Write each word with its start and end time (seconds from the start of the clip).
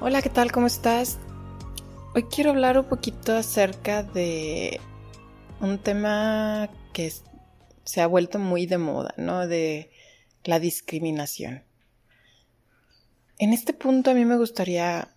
Hola, 0.00 0.22
¿qué 0.22 0.30
tal? 0.30 0.52
¿Cómo 0.52 0.68
estás? 0.68 1.18
Hoy 2.14 2.22
quiero 2.22 2.50
hablar 2.50 2.78
un 2.78 2.84
poquito 2.84 3.36
acerca 3.36 4.04
de 4.04 4.78
un 5.60 5.82
tema 5.82 6.70
que 6.92 7.12
se 7.82 8.00
ha 8.00 8.06
vuelto 8.06 8.38
muy 8.38 8.66
de 8.66 8.78
moda, 8.78 9.12
¿no? 9.16 9.48
De 9.48 9.90
la 10.44 10.60
discriminación. 10.60 11.64
En 13.38 13.52
este 13.52 13.72
punto 13.72 14.12
a 14.12 14.14
mí 14.14 14.24
me 14.24 14.36
gustaría 14.36 15.16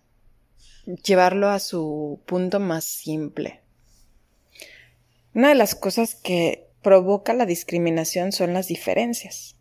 llevarlo 1.04 1.48
a 1.48 1.60
su 1.60 2.20
punto 2.26 2.58
más 2.58 2.82
simple. 2.82 3.60
Una 5.32 5.50
de 5.50 5.54
las 5.54 5.76
cosas 5.76 6.16
que 6.16 6.66
provoca 6.82 7.34
la 7.34 7.46
discriminación 7.46 8.32
son 8.32 8.52
las 8.52 8.66
diferencias. 8.66 9.54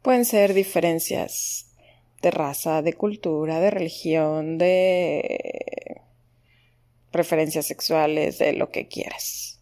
Pueden 0.00 0.24
ser 0.24 0.54
diferencias 0.54 1.69
de 2.22 2.30
raza, 2.30 2.82
de 2.82 2.92
cultura, 2.92 3.60
de 3.60 3.70
religión, 3.70 4.58
de 4.58 6.02
preferencias 7.10 7.66
sexuales, 7.66 8.38
de 8.38 8.52
lo 8.52 8.70
que 8.70 8.88
quieras. 8.88 9.60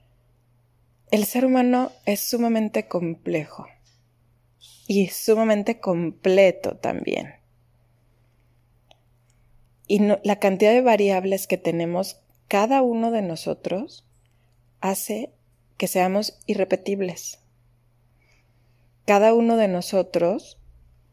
El 1.11 1.25
ser 1.25 1.47
humano 1.47 1.93
es 2.05 2.21
sumamente 2.21 2.87
complejo 2.87 3.67
y 4.87 5.09
sumamente 5.09 5.81
completo 5.81 6.77
también. 6.77 7.35
Y 9.87 10.01
la 10.01 10.39
cantidad 10.39 10.73
de 10.73 10.83
variables 10.83 11.47
que 11.47 11.57
tenemos 11.57 12.21
cada 12.49 12.83
uno 12.83 13.11
de 13.11 13.23
nosotros 13.23 14.05
hace 14.81 15.33
que 15.79 15.87
seamos 15.87 16.39
irrepetibles. 16.47 17.39
Cada 19.07 19.33
uno 19.33 19.57
de 19.57 19.69
nosotros, 19.69 20.58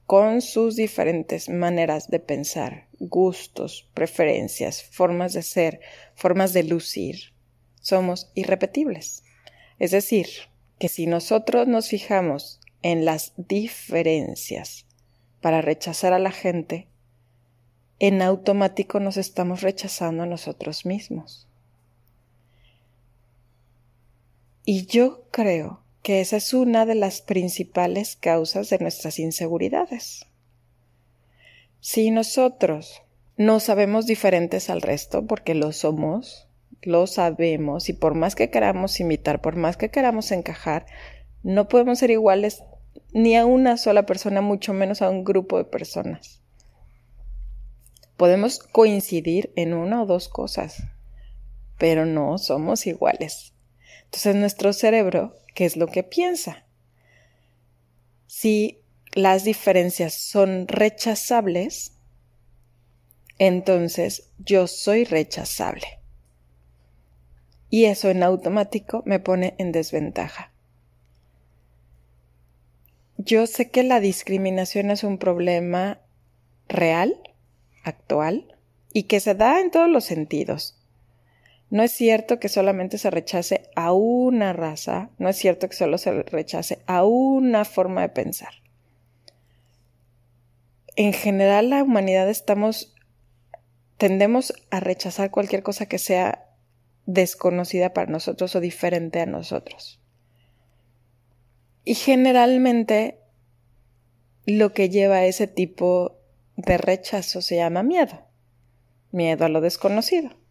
con 0.05 0.41
sus 0.41 0.75
diferentes 0.75 1.49
maneras 1.49 2.09
de 2.09 2.19
pensar, 2.19 2.87
gustos, 2.99 3.89
preferencias, 3.93 4.83
formas 4.83 5.33
de 5.33 5.41
ser, 5.41 5.79
formas 6.13 6.53
de 6.53 6.63
lucir, 6.63 7.33
somos 7.81 8.31
irrepetibles. 8.35 9.23
Es 9.79 9.91
decir, 9.91 10.27
que 10.79 10.89
si 10.89 11.07
nosotros 11.07 11.67
nos 11.67 11.89
fijamos 11.89 12.59
en 12.81 13.05
las 13.05 13.33
diferencias 13.37 14.85
para 15.41 15.61
rechazar 15.61 16.13
a 16.13 16.19
la 16.19 16.31
gente, 16.31 16.87
en 17.99 18.21
automático 18.21 18.99
nos 18.99 19.17
estamos 19.17 19.61
rechazando 19.61 20.23
a 20.23 20.27
nosotros 20.27 20.85
mismos. 20.85 21.47
Y 24.65 24.85
yo 24.87 25.27
creo 25.31 25.84
que 26.05 26.21
esa 26.21 26.37
es 26.37 26.53
una 26.53 26.85
de 26.85 26.93
las 26.93 27.21
principales 27.23 28.15
causas 28.15 28.69
de 28.69 28.77
nuestras 28.77 29.17
inseguridades. 29.17 30.27
Si 31.79 32.11
nosotros 32.11 33.01
no 33.37 33.59
sabemos 33.59 34.05
diferentes 34.05 34.69
al 34.69 34.83
resto, 34.83 35.25
porque 35.25 35.55
lo 35.55 35.71
somos, 35.71 36.47
lo 36.83 37.07
sabemos, 37.07 37.89
y 37.89 37.93
por 37.93 38.13
más 38.13 38.35
que 38.35 38.51
queramos 38.51 38.99
imitar, 38.99 39.41
por 39.41 39.55
más 39.55 39.77
que 39.77 39.89
queramos 39.89 40.31
encajar, 40.31 40.85
no 41.41 41.67
podemos 41.67 41.97
ser 41.97 42.11
iguales 42.11 42.61
ni 43.11 43.35
a 43.35 43.47
una 43.47 43.75
sola 43.75 44.05
persona, 44.05 44.41
mucho 44.41 44.73
menos 44.73 45.01
a 45.01 45.09
un 45.09 45.23
grupo 45.23 45.57
de 45.57 45.65
personas. 45.65 46.43
Podemos 48.15 48.59
coincidir 48.59 49.51
en 49.55 49.73
una 49.73 50.03
o 50.03 50.05
dos 50.05 50.29
cosas, 50.29 50.83
pero 51.79 52.05
no 52.05 52.37
somos 52.37 52.85
iguales. 52.85 53.54
Entonces 54.15 54.37
nuestro 54.37 54.71
cerebro, 54.71 55.35
¿qué 55.53 55.65
es 55.65 55.75
lo 55.75 55.87
que 55.87 56.01
piensa? 56.01 56.63
Si 58.27 58.79
las 59.11 59.43
diferencias 59.43 60.13
son 60.13 60.69
rechazables, 60.69 61.97
entonces 63.39 64.31
yo 64.37 64.67
soy 64.67 65.03
rechazable. 65.03 65.99
Y 67.69 67.85
eso 67.85 68.09
en 68.09 68.23
automático 68.23 69.03
me 69.05 69.19
pone 69.19 69.53
en 69.57 69.73
desventaja. 69.73 70.53
Yo 73.17 73.47
sé 73.47 73.69
que 73.69 73.83
la 73.83 73.99
discriminación 73.99 74.91
es 74.91 75.03
un 75.03 75.17
problema 75.17 75.99
real, 76.69 77.19
actual, 77.83 78.55
y 78.93 79.03
que 79.03 79.19
se 79.19 79.35
da 79.35 79.59
en 79.59 79.71
todos 79.71 79.89
los 79.89 80.05
sentidos. 80.05 80.74
No 81.69 81.83
es 81.83 81.91
cierto 81.91 82.39
que 82.39 82.49
solamente 82.49 82.97
se 82.97 83.09
rechace 83.09 83.69
a 83.75 83.91
una 83.91 84.53
raza, 84.53 85.09
no 85.17 85.29
es 85.29 85.37
cierto 85.37 85.67
que 85.67 85.75
solo 85.75 85.97
se 85.97 86.23
rechace 86.23 86.79
a 86.85 87.03
una 87.03 87.65
forma 87.65 88.01
de 88.01 88.09
pensar. 88.09 88.53
En 90.95 91.11
general 91.11 91.71
la 91.71 91.83
humanidad 91.83 92.29
estamos 92.29 92.93
tendemos 93.97 94.53
a 94.71 94.79
rechazar 94.79 95.31
cualquier 95.31 95.63
cosa 95.63 95.85
que 95.87 95.97
sea 95.97 96.45
desconocida 97.05 97.93
para 97.93 98.11
nosotros 98.11 98.55
o 98.55 98.59
diferente 98.59 99.21
a 99.21 99.25
nosotros. 99.25 100.01
Y 101.83 101.95
generalmente 101.95 103.19
lo 104.45 104.73
que 104.73 104.89
lleva 104.89 105.17
a 105.17 105.25
ese 105.25 105.47
tipo 105.47 106.19
de 106.57 106.77
rechazo 106.77 107.41
se 107.41 107.57
llama 107.57 107.83
miedo, 107.83 108.27
miedo 109.11 109.45
a 109.45 109.49
lo 109.49 109.61
desconocido 109.61 110.44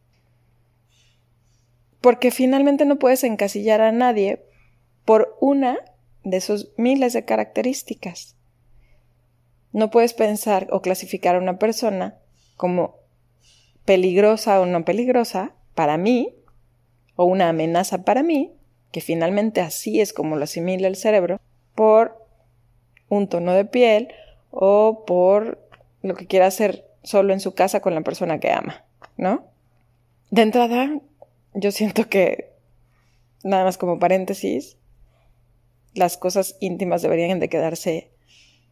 porque 2.05 2.31
finalmente 2.31 2.85
no 2.85 2.99
puedes 2.99 3.25
encasillar 3.25 3.81
a 3.81 3.91
nadie 3.91 4.45
por 5.07 5.39
una 5.41 5.79
de 6.23 6.43
sus 6.43 6.71
miles 6.77 7.15
de 7.15 7.25
características. 7.25 8.37
No 9.73 9.91
puedes 9.91 10.13
pensar 10.13 10.67
o 10.71 10.83
clasificar 10.83 11.35
a 11.35 11.39
una 11.39 11.59
persona 11.59 12.19
como 12.59 12.97
peligrosa 13.87 14.61
o 14.61 14.67
no 14.67 14.85
peligrosa 14.85 15.55
para 15.75 15.97
mí, 15.97 16.35
o 17.17 17.25
una 17.25 17.49
amenaza 17.49 18.05
para 18.05 18.23
mí, 18.23 18.53
que 18.93 19.01
finalmente 19.01 19.63
así 19.63 20.03
es 20.03 20.13
como 20.13 20.37
lo 20.37 20.45
asimila 20.45 20.89
el 20.89 20.97
cerebro, 20.97 21.41
por 21.75 22.23
un 23.09 23.29
tono 23.29 23.55
de 23.55 23.65
piel 23.65 24.09
o 24.51 25.05
por 25.07 25.67
lo 26.03 26.15
que 26.17 26.27
quiera 26.27 26.49
hacer 26.49 26.87
solo 27.03 27.33
en 27.33 27.41
su 27.41 27.55
casa 27.55 27.81
con 27.81 27.95
la 27.95 28.03
persona 28.03 28.41
que 28.41 28.53
ama, 28.53 28.85
¿no? 29.17 29.47
De 30.31 30.43
entrada, 30.43 31.01
yo 31.55 31.71
siento 31.71 32.09
que, 32.09 32.53
nada 33.43 33.65
más 33.65 33.79
como 33.79 33.99
paréntesis, 33.99 34.77
las 35.95 36.17
cosas 36.17 36.57
íntimas 36.61 37.03
deberían 37.03 37.39
de 37.39 37.49
quedarse 37.49 38.11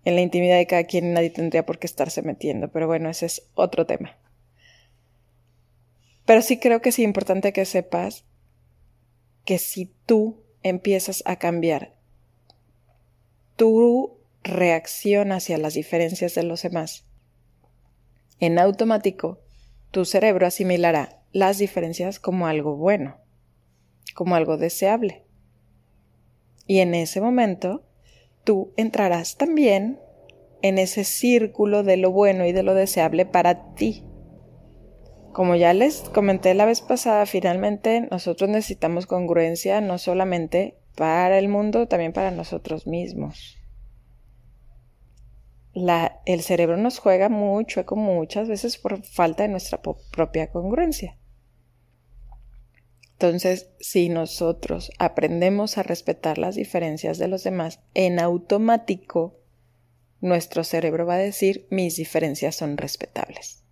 en 0.05 0.17
la 0.17 0.20
intimidad 0.20 0.56
de 0.56 0.67
cada 0.67 0.84
quien 0.84 1.14
nadie 1.14 1.31
tendría 1.31 1.64
por 1.64 1.79
qué 1.79 1.87
estarse 1.87 2.23
metiendo. 2.23 2.69
Pero 2.69 2.88
bueno, 2.88 3.08
ese 3.08 3.26
es 3.26 3.49
otro 3.55 3.87
tema. 3.87 4.19
Pero 6.26 6.43
sí 6.43 6.58
creo 6.58 6.82
que 6.82 6.88
es 6.88 6.99
importante 6.99 7.52
que 7.52 7.64
sepas 7.64 8.25
que 9.44 9.58
si 9.58 9.93
tú 10.06 10.43
empiezas 10.62 11.23
a 11.26 11.37
cambiar 11.37 11.94
tu 13.56 14.19
reacción 14.43 15.31
hacia 15.31 15.58
las 15.58 15.75
diferencias 15.75 16.35
de 16.35 16.43
los 16.43 16.62
demás, 16.62 17.05
en 18.40 18.58
automático 18.58 19.40
tu 19.93 20.05
cerebro 20.05 20.46
asimilará 20.46 21.22
las 21.32 21.58
diferencias 21.58 22.20
como 22.20 22.46
algo 22.46 22.76
bueno, 22.76 23.17
como 24.14 24.34
algo 24.34 24.56
deseable. 24.56 25.25
Y 26.67 26.79
en 26.79 26.94
ese 26.94 27.20
momento 27.20 27.82
tú 28.44 28.73
entrarás 28.76 29.37
también 29.37 29.99
en 30.62 30.79
ese 30.79 31.05
círculo 31.05 31.82
de 31.82 31.96
lo 31.96 32.12
bueno 32.12 32.46
y 32.46 32.52
de 32.52 32.62
lo 32.62 32.75
deseable 32.75 33.26
para 33.26 33.75
ti. 33.75 34.05
Como 35.32 35.56
ya 35.56 35.73
les 35.73 36.00
comenté 36.00 36.55
la 36.55 36.67
vez 36.67 36.82
pasada, 36.82 37.25
finalmente 37.26 38.02
nosotros 38.11 38.50
necesitamos 38.50 39.06
congruencia 39.06 39.81
no 39.81 39.99
solamente 39.99 40.76
para 40.94 41.38
el 41.38 41.49
mundo, 41.49 41.88
también 41.88 42.12
para 42.12 42.31
nosotros 42.31 42.87
mismos. 42.87 43.58
el 46.26 46.43
cerebro 46.43 46.76
nos 46.76 46.99
juega 46.99 47.31
mucho, 47.31 47.87
como 47.87 48.14
muchas 48.14 48.46
veces 48.46 48.76
por 48.76 49.02
falta 49.02 49.44
de 49.44 49.49
nuestra 49.49 49.81
propia 49.81 50.50
congruencia. 50.50 51.17
Entonces, 53.23 53.69
si 53.79 54.09
nosotros 54.09 54.91
aprendemos 54.99 55.79
a 55.79 55.85
respetar 55.85 56.39
las 56.39 56.57
diferencias 56.57 57.19
de 57.19 57.29
los 57.29 57.45
demás, 57.45 57.79
en 57.95 58.19
automático 58.19 59.39
nuestro 60.21 60.65
cerebro 60.65 61.07
va 61.07 61.15
a 61.15 61.19
decir 61.19 61.69
mis 61.71 61.95
diferencias 61.95 62.57
son 62.57 62.77
respetables. 62.77 63.63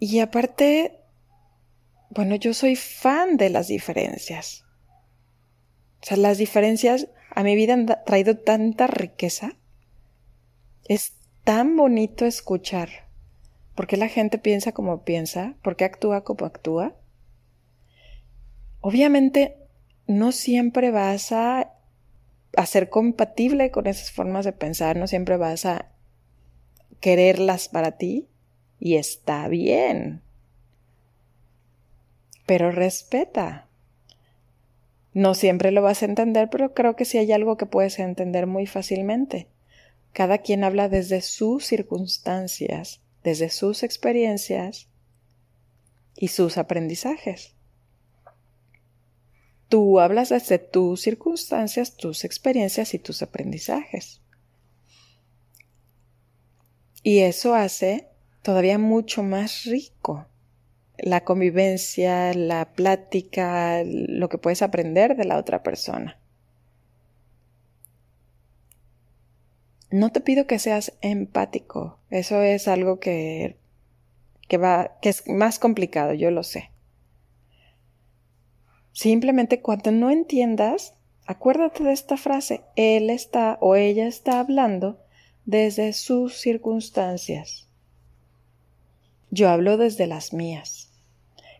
Y 0.00 0.18
aparte, 0.18 0.98
bueno, 2.10 2.34
yo 2.34 2.52
soy 2.52 2.74
fan 2.74 3.36
de 3.36 3.50
las 3.50 3.68
diferencias. 3.68 4.64
O 6.02 6.06
sea, 6.06 6.16
las 6.16 6.38
diferencias 6.38 7.06
a 7.30 7.44
mi 7.44 7.54
vida 7.54 7.74
han 7.74 7.86
traído 8.04 8.38
tanta 8.38 8.88
riqueza. 8.88 9.52
Es 10.88 11.12
tan 11.44 11.76
bonito 11.76 12.26
escuchar 12.26 13.03
¿Por 13.74 13.86
qué 13.86 13.96
la 13.96 14.08
gente 14.08 14.38
piensa 14.38 14.72
como 14.72 15.04
piensa? 15.04 15.54
¿Por 15.62 15.76
qué 15.76 15.84
actúa 15.84 16.22
como 16.22 16.46
actúa? 16.46 16.94
Obviamente 18.80 19.56
no 20.06 20.30
siempre 20.32 20.90
vas 20.90 21.32
a, 21.32 21.72
ser 22.66 22.88
compatible 22.88 23.70
con 23.70 23.86
esas 23.86 24.12
formas 24.12 24.44
de 24.44 24.52
pensar, 24.52 24.96
no 24.96 25.08
siempre 25.08 25.36
vas 25.36 25.66
a 25.66 25.90
quererlas 27.00 27.68
para 27.68 27.92
ti 27.92 28.28
y 28.78 28.96
está 28.96 29.48
bien. 29.48 30.22
Pero 32.46 32.70
respeta. 32.70 33.66
No 35.14 35.34
siempre 35.34 35.70
lo 35.70 35.82
vas 35.82 36.02
a 36.02 36.06
entender, 36.06 36.48
pero 36.50 36.74
creo 36.74 36.94
que 36.94 37.04
sí 37.04 37.18
hay 37.18 37.32
algo 37.32 37.56
que 37.56 37.66
puedes 37.66 37.98
entender 37.98 38.46
muy 38.46 38.66
fácilmente. 38.66 39.48
Cada 40.12 40.38
quien 40.38 40.62
habla 40.62 40.88
desde 40.88 41.20
sus 41.22 41.64
circunstancias 41.64 43.03
desde 43.24 43.50
sus 43.50 43.82
experiencias 43.82 44.88
y 46.14 46.28
sus 46.28 46.58
aprendizajes. 46.58 47.54
Tú 49.68 49.98
hablas 49.98 50.28
desde 50.28 50.58
tus 50.58 51.00
circunstancias, 51.00 51.96
tus 51.96 52.24
experiencias 52.24 52.94
y 52.94 53.00
tus 53.00 53.22
aprendizajes. 53.22 54.20
Y 57.02 57.20
eso 57.20 57.54
hace 57.54 58.08
todavía 58.42 58.78
mucho 58.78 59.22
más 59.22 59.64
rico 59.64 60.28
la 60.98 61.24
convivencia, 61.24 62.32
la 62.34 62.72
plática, 62.72 63.82
lo 63.84 64.28
que 64.28 64.38
puedes 64.38 64.62
aprender 64.62 65.16
de 65.16 65.24
la 65.24 65.38
otra 65.38 65.62
persona. 65.62 66.20
No 69.94 70.10
te 70.10 70.20
pido 70.20 70.48
que 70.48 70.58
seas 70.58 70.92
empático. 71.02 72.00
Eso 72.10 72.42
es 72.42 72.66
algo 72.66 72.98
que, 72.98 73.58
que, 74.48 74.58
va, 74.58 74.98
que 75.00 75.08
es 75.08 75.28
más 75.28 75.60
complicado, 75.60 76.14
yo 76.14 76.32
lo 76.32 76.42
sé. 76.42 76.72
Simplemente 78.90 79.62
cuando 79.62 79.92
no 79.92 80.10
entiendas, 80.10 80.94
acuérdate 81.26 81.84
de 81.84 81.92
esta 81.92 82.16
frase. 82.16 82.62
Él 82.74 83.08
está 83.08 83.56
o 83.60 83.76
ella 83.76 84.08
está 84.08 84.40
hablando 84.40 84.98
desde 85.44 85.92
sus 85.92 86.40
circunstancias. 86.40 87.68
Yo 89.30 89.48
hablo 89.48 89.76
desde 89.76 90.08
las 90.08 90.32
mías. 90.32 90.90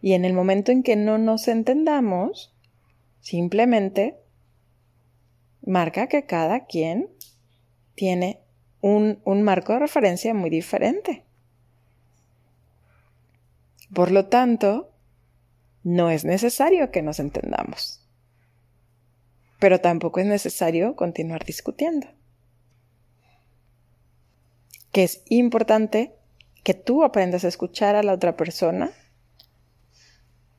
Y 0.02 0.14
en 0.14 0.24
el 0.24 0.32
momento 0.32 0.72
en 0.72 0.82
que 0.82 0.96
no 0.96 1.18
nos 1.18 1.46
entendamos, 1.46 2.52
simplemente 3.20 4.18
marca 5.64 6.08
que 6.08 6.26
cada 6.26 6.66
quien 6.66 7.13
tiene 7.94 8.40
un, 8.80 9.42
marco 9.42 9.72
de 9.72 9.78
referencia 9.78 10.34
muy 10.34 10.50
diferente. 10.50 11.24
Por 13.94 14.10
lo 14.10 14.26
tanto, 14.26 14.92
no 15.82 16.10
es 16.10 16.24
necesario 16.24 16.90
que 16.90 17.02
nos 17.02 17.18
entendamos. 17.18 18.06
Pero 19.58 19.80
tampoco 19.80 20.20
es 20.20 20.26
necesario 20.26 20.96
continuar 20.96 21.44
discutiendo. 21.44 22.08
Que 24.92 25.04
es 25.04 25.22
importante 25.28 26.14
que 26.62 26.74
tú 26.74 27.04
aprendas 27.04 27.44
a 27.44 27.48
escuchar 27.48 27.96
a 27.96 28.02
la 28.02 28.12
otra 28.12 28.36
persona, 28.36 28.90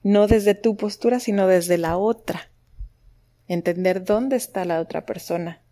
no 0.01 0.27
desde 0.27 0.55
tu 0.55 0.77
postura, 0.77 1.19
sino 1.19 1.47
desde 1.47 1.77
la 1.77 1.97
otra. 1.97 2.49
Entender 3.47 4.03
dónde 4.03 4.35
está 4.35 4.65
la 4.65 4.79
otra 4.79 5.05
persona 5.05 5.64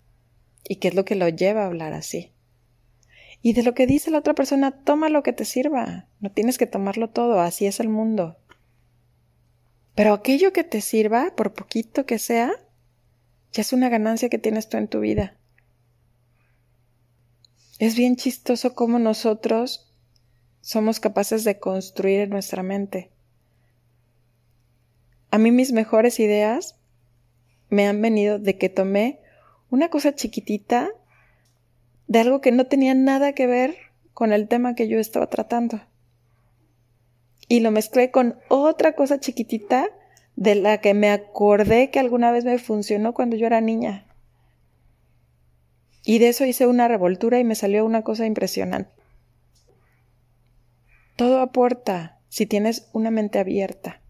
y 0.68 0.78
qué 0.78 0.90
es 0.90 0.96
lo 0.96 1.06
que 1.06 1.16
lo 1.16 1.28
lleva 1.30 1.64
a 1.64 1.68
hablar 1.68 1.94
así. 1.94 2.32
Y 3.42 3.54
de 3.54 3.64
lo 3.64 3.74
que 3.74 3.88
dice 3.88 4.10
la 4.10 4.20
otra 4.20 4.34
persona, 4.34 4.72
toma 4.72 5.10
lo 5.10 5.22
que 5.22 5.34
te 5.34 5.44
sirva. 5.44 6.08
No 6.22 6.32
tienes 6.32 6.58
que 6.58 6.66
tomarlo 6.68 7.10
todo, 7.10 7.42
así 7.42 7.66
es 7.66 7.80
el 7.80 7.90
mundo. 7.90 8.38
Pero 9.96 10.14
aquello 10.14 10.54
que 10.54 10.64
te 10.64 10.82
sirva, 10.82 11.34
por 11.36 11.54
poquito 11.54 12.06
que 12.06 12.20
sea, 12.20 12.54
ya 13.52 13.62
es 13.62 13.74
una 13.74 13.90
ganancia 13.90 14.30
que 14.30 14.40
tienes 14.40 14.70
tú 14.70 14.78
en 14.78 14.88
tu 14.88 15.02
vida. 15.02 15.38
Es 17.80 17.96
bien 17.96 18.16
chistoso 18.16 18.76
cómo 18.76 18.98
nosotros 18.98 19.92
somos 20.62 21.02
capaces 21.02 21.44
de 21.44 21.60
construir 21.60 22.22
en 22.22 22.30
nuestra 22.30 22.64
mente. 22.64 23.12
A 25.32 25.38
mí 25.38 25.52
mis 25.52 25.74
mejores 25.74 26.20
ideas 26.20 26.78
me 27.70 27.88
han 27.88 28.02
venido 28.02 28.40
de 28.40 28.58
que 28.58 28.70
tomé 28.70 29.23
una 29.74 29.90
cosa 29.90 30.14
chiquitita 30.14 30.92
de 32.06 32.20
algo 32.20 32.42
que 32.42 32.52
no 32.52 32.68
tenía 32.68 32.94
nada 32.94 33.34
que 33.34 33.48
ver 33.48 33.76
con 34.14 34.32
el 34.32 34.48
tema 34.48 34.76
que 34.76 34.88
yo 34.88 35.00
estaba 35.00 35.32
tratando. 35.32 35.82
Y 37.48 37.62
lo 37.62 37.72
mezclé 37.72 38.12
con 38.12 38.38
otra 38.50 38.94
cosa 38.94 39.20
chiquitita 39.20 39.90
de 40.36 40.54
la 40.54 40.80
que 40.80 40.94
me 40.94 41.10
acordé 41.10 41.90
que 41.90 41.98
alguna 41.98 42.32
vez 42.32 42.46
me 42.46 42.60
funcionó 42.60 43.16
cuando 43.16 43.36
yo 43.36 43.48
era 43.48 43.62
niña. 43.62 44.06
Y 46.06 46.20
de 46.20 46.30
eso 46.30 46.46
hice 46.46 46.68
una 46.68 46.88
revoltura 46.88 47.40
y 47.40 47.44
me 47.44 47.56
salió 47.56 47.84
una 47.84 48.04
cosa 48.04 48.28
impresionante. 48.28 48.92
Todo 51.16 51.42
aporta 51.42 52.20
si 52.30 52.46
tienes 52.46 52.92
una 52.94 53.10
mente 53.10 53.40
abierta, 53.40 54.04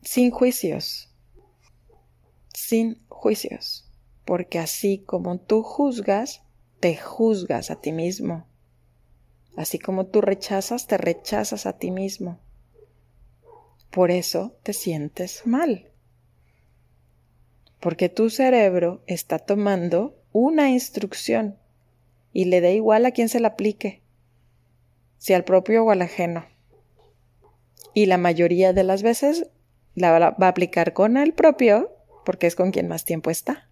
sin 0.00 0.30
juicios, 0.30 1.11
sin 2.62 3.04
juicios, 3.08 3.84
porque 4.24 4.58
así 4.58 4.98
como 4.98 5.38
tú 5.38 5.62
juzgas, 5.62 6.42
te 6.78 6.96
juzgas 6.96 7.70
a 7.70 7.80
ti 7.80 7.92
mismo. 7.92 8.46
Así 9.56 9.78
como 9.78 10.06
tú 10.06 10.20
rechazas, 10.20 10.86
te 10.86 10.96
rechazas 10.96 11.66
a 11.66 11.76
ti 11.78 11.90
mismo. 11.90 12.38
Por 13.90 14.10
eso 14.10 14.56
te 14.62 14.72
sientes 14.72 15.42
mal. 15.44 15.90
Porque 17.80 18.08
tu 18.08 18.30
cerebro 18.30 19.02
está 19.06 19.40
tomando 19.40 20.16
una 20.32 20.70
instrucción 20.70 21.58
y 22.32 22.44
le 22.44 22.60
da 22.60 22.70
igual 22.70 23.04
a 23.06 23.10
quien 23.10 23.28
se 23.28 23.40
la 23.40 23.48
aplique, 23.48 24.02
si 25.18 25.34
al 25.34 25.44
propio 25.44 25.84
o 25.84 25.90
al 25.90 26.02
ajeno. 26.02 26.46
Y 27.92 28.06
la 28.06 28.18
mayoría 28.18 28.72
de 28.72 28.84
las 28.84 29.02
veces 29.02 29.50
la 29.94 30.18
va 30.18 30.46
a 30.46 30.48
aplicar 30.48 30.92
con 30.92 31.16
el 31.16 31.34
propio 31.34 31.90
porque 32.24 32.46
es 32.46 32.56
con 32.56 32.70
quien 32.70 32.88
más 32.88 33.04
tiempo 33.04 33.30
está. 33.30 33.68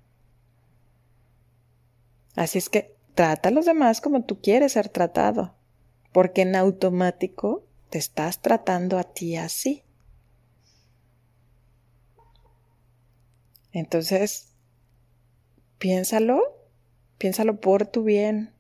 Así 2.37 2.59
es 2.59 2.69
que 2.69 2.97
trata 3.15 3.49
a 3.49 3.53
los 3.53 3.67
demás 3.67 4.01
como 4.01 4.25
tú 4.25 4.41
quieres 4.41 4.73
ser 4.73 4.89
tratado, 4.89 5.55
porque 6.13 6.43
en 6.43 6.57
automático 6.57 7.65
te 7.91 7.99
estás 7.99 8.41
tratando 8.41 8.99
a 8.99 9.05
ti 9.05 9.37
así. 9.37 9.85
Entonces, 13.73 14.53
piénsalo, 15.79 16.41
piénsalo 17.19 17.61
por 17.61 17.87
tu 17.87 18.03
bien. 18.05 18.53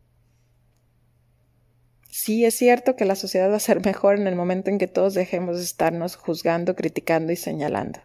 Sí 2.10 2.44
es 2.44 2.54
cierto 2.54 2.96
que 2.96 3.04
la 3.04 3.16
sociedad 3.16 3.50
va 3.50 3.56
a 3.56 3.60
ser 3.60 3.84
mejor 3.84 4.18
en 4.18 4.26
el 4.26 4.36
momento 4.36 4.70
en 4.70 4.78
que 4.78 4.88
todos 4.88 5.14
dejemos 5.14 5.56
de 5.56 5.64
estarnos 5.64 6.16
juzgando, 6.16 6.76
criticando 6.76 7.32
y 7.32 7.36
señalando 7.36 8.00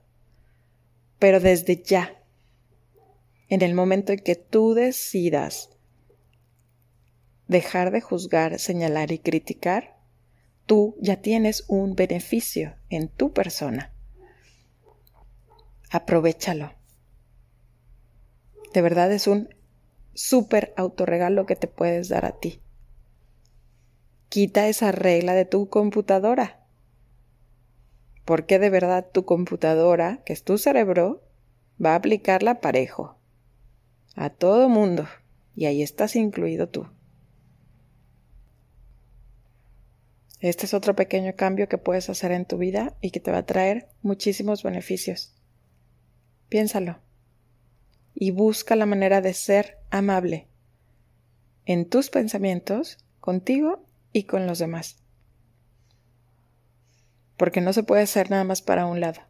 pero 1.25 1.39
desde 1.39 1.82
ya, 1.82 2.22
en 3.50 3.63
el 3.63 3.74
momento 3.74 4.13
en 4.13 4.20
que 4.20 4.36
tú 4.36 4.75
decidas 4.75 5.72
dejar 7.48 7.89
de 7.89 8.00
juzgar, 8.00 8.60
señalar 8.60 9.12
y 9.12 9.17
criticar, 9.17 9.98
tú 10.67 10.96
ya 11.01 11.24
tienes 11.24 11.65
un 11.67 11.96
beneficio 11.96 12.75
en 12.91 13.08
tu 13.08 13.34
persona. 13.34 13.91
Aprovechalo. 15.89 16.74
De 18.72 18.84
verdad 18.84 19.12
es 19.12 19.25
un 19.25 19.50
súper 20.13 20.75
autorregalo 20.77 21.48
que 21.48 21.55
te 21.55 21.67
puedes 21.67 22.08
dar 22.08 22.25
a 22.25 22.38
ti. 22.39 22.62
Quita 24.29 24.67
esa 24.67 24.91
regla 24.91 25.34
de 25.34 25.46
tu 25.46 25.70
computadora. 25.70 26.64
Porque 28.25 28.60
de 28.60 28.70
verdad 28.70 29.08
tu 29.12 29.24
computadora, 29.25 30.22
que 30.25 30.34
es 30.34 30.44
tu 30.44 30.58
cerebro, 30.58 31.24
va 31.84 31.94
a 31.94 31.96
aplicarla 31.96 32.60
parejo. 32.60 33.17
A 34.15 34.29
todo 34.29 34.67
mundo. 34.67 35.08
Y 35.55 35.65
ahí 35.65 35.82
estás 35.82 36.15
incluido 36.15 36.67
tú. 36.67 36.88
Este 40.41 40.65
es 40.65 40.74
otro 40.74 40.96
pequeño 40.96 41.36
cambio 41.36 41.70
que 41.70 41.77
puedes 41.77 42.10
hacer 42.10 42.32
en 42.32 42.46
tu 42.46 42.58
vida 42.58 42.96
y 43.01 43.12
que 43.12 43.20
te 43.20 43.32
va 43.32 43.39
a 43.39 43.46
traer 43.46 43.88
muchísimos 44.01 44.63
beneficios. 44.63 45.34
Piénsalo 46.50 47.00
y 48.13 48.32
busca 48.32 48.75
la 48.75 48.86
manera 48.86 49.22
de 49.22 49.34
ser 49.34 49.77
amable 49.89 50.48
en 51.65 51.89
tus 51.89 52.10
pensamientos, 52.10 52.98
contigo 53.20 53.84
y 54.13 54.24
con 54.24 54.46
los 54.46 54.60
demás. 54.60 55.04
Porque 57.37 57.61
no 57.61 57.73
se 57.73 57.83
puede 57.83 58.07
ser 58.07 58.31
nada 58.31 58.43
más 58.43 58.61
para 58.61 58.85
un 58.85 58.99
lado. 58.99 59.21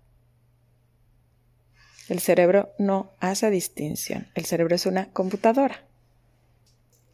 El 2.07 2.19
cerebro 2.19 2.73
no 2.77 3.11
hace 3.19 3.49
distinción. 3.49 4.27
El 4.35 4.45
cerebro 4.45 4.75
es 4.75 4.85
una 4.85 5.11
computadora. 5.11 5.83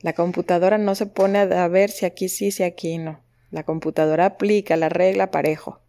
La 0.01 0.13
computadora 0.13 0.77
no 0.77 0.95
se 0.95 1.05
pone 1.05 1.39
a 1.39 1.67
ver 1.67 1.91
si 1.91 2.05
aquí 2.05 2.27
sí, 2.27 2.51
si 2.51 2.63
aquí 2.63 2.97
no. 2.97 3.21
La 3.51 3.63
computadora 3.63 4.25
aplica 4.25 4.75
la 4.75 4.89
regla 4.89 5.31
parejo. 5.31 5.79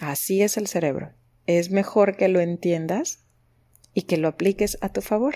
Así 0.00 0.42
es 0.42 0.56
el 0.56 0.66
cerebro. 0.66 1.12
Es 1.46 1.70
mejor 1.70 2.16
que 2.16 2.28
lo 2.28 2.40
entiendas 2.40 3.20
y 3.94 4.02
que 4.02 4.16
lo 4.16 4.28
apliques 4.28 4.78
a 4.80 4.88
tu 4.88 5.02
favor. 5.02 5.34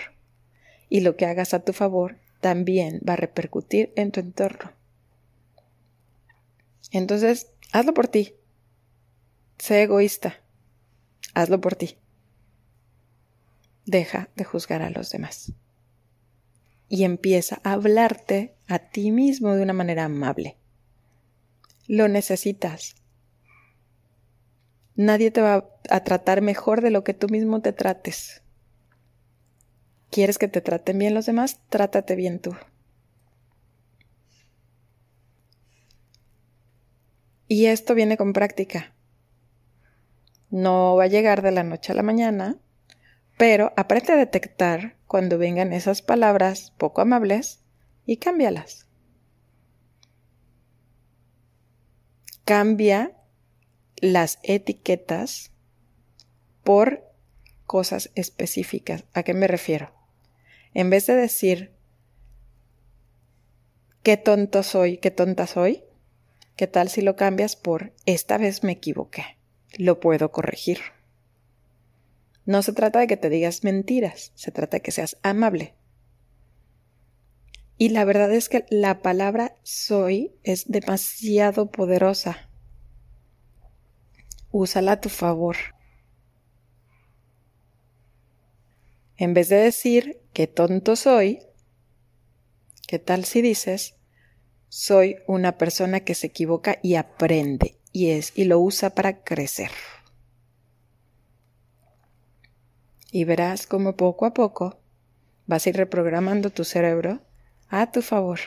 Y 0.89 1.01
lo 1.01 1.15
que 1.15 1.25
hagas 1.25 1.53
a 1.53 1.63
tu 1.63 1.73
favor 1.73 2.17
también 2.41 2.99
va 3.07 3.13
a 3.13 3.17
repercutir 3.17 3.93
en 3.95 4.11
tu 4.11 4.19
entorno. 4.19 4.73
Entonces, 6.91 7.47
hazlo 7.71 7.93
por 7.93 8.07
ti. 8.07 8.35
Sé 9.61 9.83
egoísta. 9.83 10.37
Hazlo 11.35 11.61
por 11.61 11.75
ti. 11.75 11.95
Deja 13.85 14.31
de 14.35 14.43
juzgar 14.43 14.81
a 14.81 14.89
los 14.89 15.11
demás. 15.11 15.53
Y 16.89 17.03
empieza 17.03 17.61
a 17.63 17.73
hablarte 17.73 18.55
a 18.67 18.79
ti 18.79 19.11
mismo 19.11 19.53
de 19.53 19.61
una 19.61 19.73
manera 19.73 20.05
amable. 20.05 20.57
Lo 21.85 22.07
necesitas. 22.07 22.95
Nadie 24.95 25.29
te 25.29 25.41
va 25.41 25.69
a 25.91 26.03
tratar 26.03 26.41
mejor 26.41 26.81
de 26.81 26.89
lo 26.89 27.03
que 27.03 27.13
tú 27.13 27.29
mismo 27.29 27.61
te 27.61 27.71
trates. 27.71 28.41
¿Quieres 30.09 30.39
que 30.39 30.47
te 30.47 30.61
traten 30.61 30.97
bien 30.97 31.13
los 31.13 31.27
demás? 31.27 31.59
Trátate 31.69 32.15
bien 32.15 32.39
tú. 32.39 32.55
Y 37.47 37.67
esto 37.67 37.93
viene 37.93 38.17
con 38.17 38.33
práctica. 38.33 38.95
No 40.51 40.95
va 40.97 41.05
a 41.05 41.07
llegar 41.07 41.41
de 41.41 41.51
la 41.51 41.63
noche 41.63 41.91
a 41.91 41.95
la 41.95 42.03
mañana, 42.03 42.57
pero 43.37 43.73
aprende 43.75 44.13
a 44.13 44.17
detectar 44.17 44.97
cuando 45.07 45.37
vengan 45.37 45.73
esas 45.73 46.01
palabras 46.01 46.73
poco 46.77 47.01
amables 47.01 47.61
y 48.05 48.17
cámbialas. 48.17 48.87
Cambia 52.45 53.13
las 53.95 54.39
etiquetas 54.43 55.51
por 56.63 57.03
cosas 57.65 58.11
específicas. 58.15 59.05
¿A 59.13 59.23
qué 59.23 59.33
me 59.33 59.47
refiero? 59.47 59.93
En 60.73 60.89
vez 60.89 61.07
de 61.07 61.15
decir, 61.15 61.73
qué 64.03 64.17
tonto 64.17 64.63
soy, 64.63 64.97
qué 64.97 65.11
tonta 65.11 65.47
soy, 65.47 65.83
¿qué 66.55 66.67
tal 66.67 66.89
si 66.89 67.01
lo 67.01 67.15
cambias 67.15 67.55
por, 67.55 67.93
esta 68.05 68.37
vez 68.37 68.63
me 68.63 68.73
equivoqué, 68.73 69.37
lo 69.77 69.99
puedo 69.99 70.31
corregir? 70.31 70.79
No 72.45 72.61
se 72.63 72.73
trata 72.73 72.99
de 72.99 73.07
que 73.07 73.17
te 73.17 73.29
digas 73.29 73.63
mentiras, 73.63 74.31
se 74.35 74.51
trata 74.51 74.77
de 74.77 74.81
que 74.81 74.91
seas 74.91 75.17
amable. 75.21 75.75
Y 77.77 77.89
la 77.89 78.05
verdad 78.05 78.31
es 78.31 78.49
que 78.49 78.65
la 78.69 79.01
palabra 79.01 79.55
soy 79.63 80.35
es 80.43 80.69
demasiado 80.69 81.71
poderosa. 81.71 82.49
Úsala 84.51 84.93
a 84.93 85.01
tu 85.01 85.09
favor. 85.09 85.55
En 89.17 89.33
vez 89.33 89.49
de 89.49 89.57
decir 89.57 90.21
qué 90.33 90.47
tonto 90.47 90.95
soy, 90.95 91.39
¿qué 92.87 92.99
tal 92.99 93.25
si 93.25 93.41
dices 93.41 93.95
soy 94.67 95.17
una 95.27 95.57
persona 95.57 95.99
que 95.99 96.15
se 96.15 96.27
equivoca 96.27 96.79
y 96.81 96.95
aprende 96.95 97.80
y 97.91 98.11
es 98.11 98.37
y 98.37 98.45
lo 98.45 98.59
usa 98.59 98.91
para 98.91 99.23
crecer? 99.23 99.71
Y 103.11 103.25
verás 103.25 103.67
cómo 103.67 103.95
poco 103.95 104.25
a 104.25 104.33
poco 104.33 104.79
vas 105.47 105.65
a 105.65 105.69
ir 105.69 105.77
reprogramando 105.77 106.49
tu 106.49 106.63
cerebro 106.63 107.19
a 107.69 107.91
tu 107.91 108.01
favor. 108.01 108.39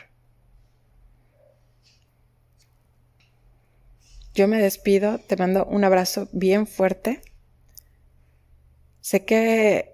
Yo 4.35 4.47
me 4.49 4.59
despido, 4.59 5.19
te 5.19 5.37
mando 5.37 5.65
un 5.65 5.85
abrazo 5.85 6.27
bien 6.33 6.67
fuerte. 6.67 7.21
Sé 8.99 9.23
que 9.23 9.93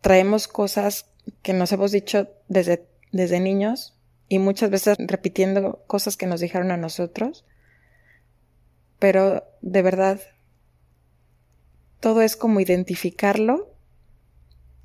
traemos 0.00 0.48
cosas 0.48 1.06
que 1.42 1.52
nos 1.52 1.70
hemos 1.72 1.92
dicho 1.92 2.28
desde, 2.48 2.88
desde 3.12 3.38
niños 3.38 3.96
y 4.28 4.38
muchas 4.38 4.70
veces 4.70 4.96
repitiendo 4.98 5.84
cosas 5.86 6.16
que 6.16 6.26
nos 6.26 6.40
dijeron 6.40 6.72
a 6.72 6.76
nosotros. 6.76 7.44
Pero 8.98 9.44
de 9.62 9.82
verdad, 9.82 10.20
todo 12.00 12.22
es 12.22 12.36
como 12.36 12.60
identificarlo 12.60 13.72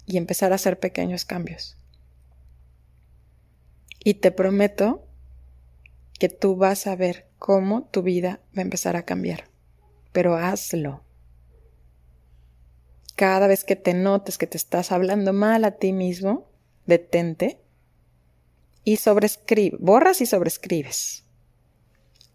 y 0.06 0.18
empezar 0.18 0.52
a 0.52 0.56
hacer 0.56 0.80
pequeños 0.80 1.26
cambios. 1.26 1.78
Y 4.04 4.16
te 4.16 4.32
prometo 4.32 5.06
que 6.20 6.30
tú 6.30 6.56
vas 6.56 6.88
a 6.88 6.96
ver 6.96 7.28
cómo 7.40 7.84
tu 7.84 8.02
vida 8.02 8.40
va 8.56 8.62
a 8.62 8.62
empezar 8.62 8.96
a 8.96 9.06
cambiar. 9.06 9.46
Pero 10.12 10.36
hazlo. 10.36 11.04
Cada 13.16 13.48
vez 13.48 13.64
que 13.64 13.76
te 13.76 13.94
notes 13.94 14.38
que 14.38 14.48
te 14.48 14.58
estás 14.58 14.92
hablando 14.92 15.34
mal 15.34 15.64
a 15.64 15.72
ti 15.72 15.94
mismo, 15.94 16.48
detente 16.86 17.60
y 18.84 18.98
sobrescribe, 18.98 19.78
borras 19.80 20.22
y 20.22 20.26
sobrescribes. 20.26 21.24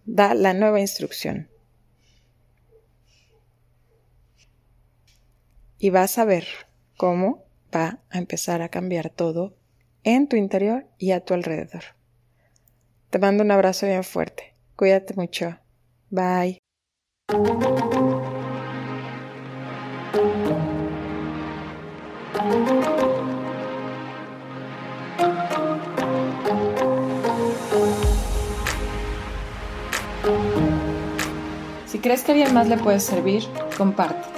Da 0.05 0.35
la 0.35 0.55
nueva 0.55 0.81
instrucción. 0.81 1.49
Y 5.79 5.91
vas 5.91 6.19
a 6.19 6.25
ver 6.25 6.47
cómo 6.97 7.45
va 7.75 8.01
a 8.11 8.19
empezar 8.19 8.63
a 8.63 8.69
cambiar 8.69 9.11
todo 9.11 9.57
en 10.03 10.29
tu 10.29 10.37
interior 10.37 10.87
y 10.99 11.11
a 11.11 11.25
tu 11.25 11.35
alrededor. 11.35 11.83
Te 13.11 13.19
mando 13.19 13.43
un 13.43 13.51
abrazo 13.51 13.87
bien 13.87 14.05
fuerte. 14.05 14.55
Cuídate 14.77 15.15
mucho. 15.15 15.59
Bye. 16.11 16.59
Si 31.87 31.99
crees 31.99 32.23
que 32.23 32.33
a 32.33 32.35
alguien 32.35 32.55
más 32.55 32.69
le 32.69 32.77
puede 32.79 33.01
servir, 33.01 33.45
comparte. 33.77 34.36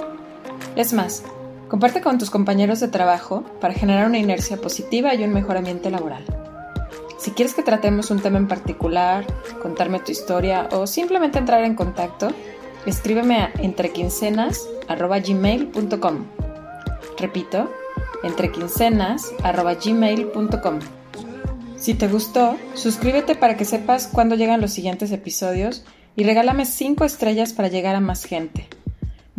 Es 0.79 0.93
más, 0.93 1.23
comparte 1.67 1.99
con 1.99 2.17
tus 2.17 2.29
compañeros 2.29 2.79
de 2.79 2.87
trabajo 2.87 3.43
para 3.59 3.73
generar 3.73 4.07
una 4.07 4.17
inercia 4.17 4.61
positiva 4.61 5.13
y 5.13 5.25
un 5.25 5.33
mejor 5.33 5.57
ambiente 5.57 5.89
laboral. 5.89 6.23
Si 7.17 7.31
quieres 7.31 7.53
que 7.53 7.63
tratemos 7.63 8.11
un 8.11 8.21
tema 8.21 8.37
en 8.37 8.47
particular, 8.47 9.25
contarme 9.61 9.99
tu 9.99 10.13
historia 10.13 10.69
o 10.71 10.87
simplemente 10.87 11.37
entrar 11.37 11.65
en 11.65 11.75
contacto, 11.75 12.29
escríbeme 12.85 13.39
a 13.39 13.51
entrequincenas.gmail.com. 13.57 16.25
Repito, 17.17 17.69
entrequincenas.gmail.com. 18.23 20.79
Si 21.75 21.93
te 21.93 22.07
gustó, 22.07 22.55
suscríbete 22.75 23.35
para 23.35 23.57
que 23.57 23.65
sepas 23.65 24.07
cuándo 24.07 24.35
llegan 24.35 24.61
los 24.61 24.71
siguientes 24.71 25.11
episodios 25.11 25.83
y 26.15 26.23
regálame 26.23 26.65
5 26.65 27.03
estrellas 27.03 27.51
para 27.51 27.67
llegar 27.67 27.97
a 27.97 27.99
más 27.99 28.23
gente. 28.23 28.69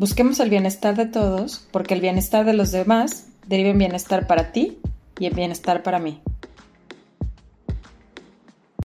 Busquemos 0.00 0.40
el 0.40 0.48
bienestar 0.48 0.96
de 0.96 1.04
todos, 1.04 1.62
porque 1.72 1.92
el 1.92 2.00
bienestar 2.00 2.46
de 2.46 2.54
los 2.54 2.72
demás 2.72 3.26
deriva 3.46 3.68
en 3.68 3.76
bienestar 3.76 4.26
para 4.26 4.50
ti 4.50 4.78
y 5.18 5.26
en 5.26 5.34
bienestar 5.34 5.82
para 5.82 5.98
mí. 5.98 6.22